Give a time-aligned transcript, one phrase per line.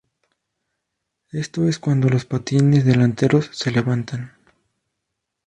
[1.31, 4.31] Esto es cuando los patines delanteros se levantan.